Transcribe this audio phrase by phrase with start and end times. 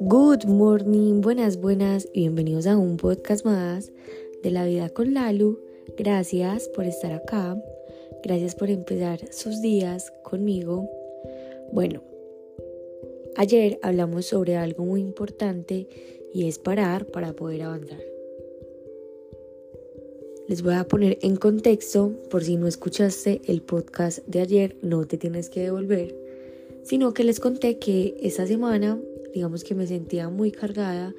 [0.00, 3.90] Good morning, buenas, buenas y bienvenidos a un podcast más
[4.42, 5.58] de la vida con Lalu.
[5.98, 7.60] Gracias por estar acá,
[8.22, 10.88] gracias por empezar sus días conmigo.
[11.72, 12.02] Bueno,
[13.36, 15.88] ayer hablamos sobre algo muy importante
[16.32, 18.13] y es parar para poder avanzar.
[20.46, 25.06] Les voy a poner en contexto, por si no escuchaste el podcast de ayer, no
[25.06, 26.14] te tienes que devolver,
[26.82, 29.00] sino que les conté que esta semana,
[29.32, 31.14] digamos que me sentía muy cargada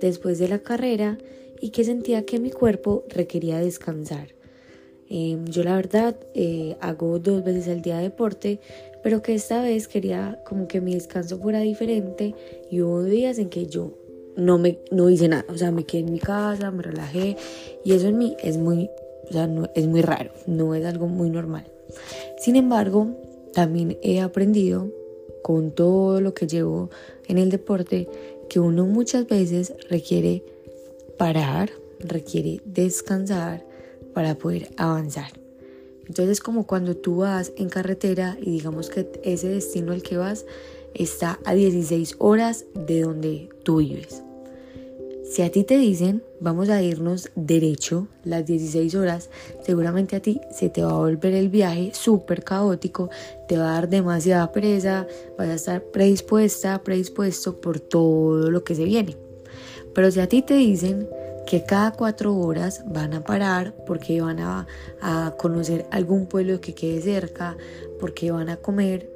[0.00, 1.18] después de la carrera
[1.60, 4.28] y que sentía que mi cuerpo requería descansar.
[5.10, 8.60] Em, yo la verdad eh, hago dos veces al día deporte,
[9.02, 12.34] pero que esta vez quería como que mi descanso fuera diferente
[12.70, 13.92] y hubo días en que yo
[14.40, 17.36] no me no hice nada, o sea, me quedé en mi casa, me relajé
[17.84, 18.90] y eso en mí es muy,
[19.28, 21.66] o sea, no, es muy raro, no es algo muy normal.
[22.38, 23.08] Sin embargo,
[23.52, 24.88] también he aprendido
[25.42, 26.90] con todo lo que llevo
[27.28, 28.08] en el deporte
[28.48, 30.42] que uno muchas veces requiere
[31.18, 33.64] parar, requiere descansar
[34.14, 35.32] para poder avanzar.
[36.06, 40.44] Entonces como cuando tú vas en carretera y digamos que ese destino al que vas
[40.94, 44.22] está a 16 horas de donde tú vives.
[45.30, 49.30] Si a ti te dicen, vamos a irnos derecho las 16 horas,
[49.62, 53.10] seguramente a ti se te va a volver el viaje súper caótico,
[53.46, 55.06] te va a dar demasiada pereza,
[55.38, 59.16] vas a estar predispuesta, predispuesto por todo lo que se viene.
[59.94, 61.08] Pero si a ti te dicen
[61.46, 64.66] que cada cuatro horas van a parar porque van a,
[65.00, 67.56] a conocer algún pueblo que quede cerca,
[68.00, 69.08] porque van a comer,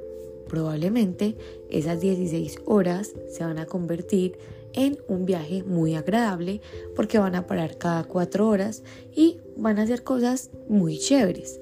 [0.47, 1.35] probablemente
[1.69, 4.37] esas 16 horas se van a convertir
[4.75, 6.61] en un viaje muy agradable
[6.95, 8.83] porque van a parar cada cuatro horas
[9.15, 11.59] y van a hacer cosas muy chéveres.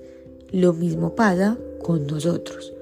[0.52, 2.74] Lo mismo pasa con nosotros.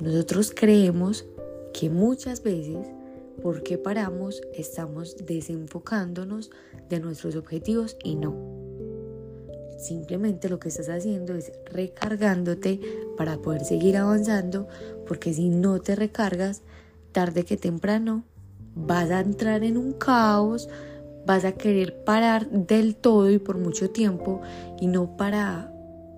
[0.00, 1.24] Nosotros creemos
[1.72, 2.86] que muchas veces
[3.42, 6.50] porque paramos estamos desenfocándonos
[6.88, 8.34] de nuestros objetivos y no.
[9.78, 12.80] Simplemente lo que estás haciendo es recargándote
[13.16, 14.68] para poder seguir avanzando
[15.06, 16.62] porque si no te recargas,
[17.12, 18.24] tarde que temprano
[18.74, 20.68] vas a entrar en un caos,
[21.26, 24.40] vas a querer parar del todo y por mucho tiempo
[24.80, 25.72] y no para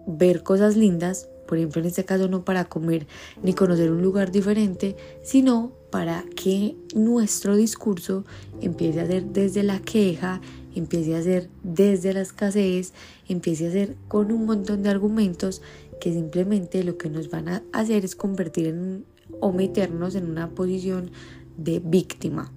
[0.06, 3.06] ver cosas lindas, por ejemplo en este caso no para comer
[3.42, 8.24] ni conocer un lugar diferente, sino para que nuestro discurso
[8.60, 10.40] empiece a ser desde la queja,
[10.74, 12.92] empiece a ser desde la escasez,
[13.28, 15.62] empiece a ser con un montón de argumentos
[16.00, 19.04] que simplemente lo que nos van a hacer es convertir
[19.40, 21.10] o meternos en una posición
[21.56, 22.52] de víctima.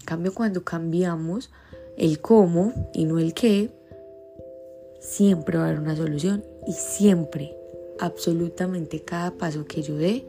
[0.00, 1.50] En cambio, cuando cambiamos
[1.96, 3.70] el cómo y no el qué,
[5.00, 7.56] siempre va a haber una solución y siempre,
[7.98, 10.26] absolutamente cada paso que yo dé,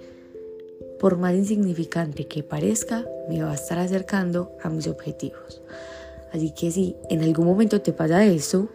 [0.99, 5.61] por más insignificante que parezca, me va a estar acercando a mis objetivos.
[6.31, 8.69] Así que si en algún momento te pasa eso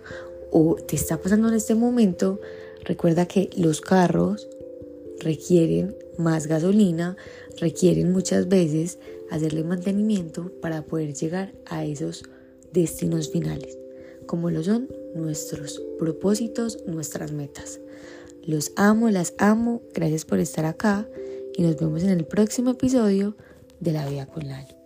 [0.51, 2.41] o te está pasando en este momento,
[2.85, 4.49] recuerda que los carros
[5.21, 7.17] requieren más gasolina,
[7.59, 8.99] requieren muchas veces
[9.33, 12.25] hacerle mantenimiento para poder llegar a esos
[12.73, 13.79] destinos finales,
[14.27, 17.81] como lo son nuestros propósitos, nuestras metas.
[18.45, 21.09] Los amo, las amo, gracias por estar acá
[21.57, 23.35] y nos vemos en el próximo episodio
[23.81, 24.82] de La Vida con Lalo.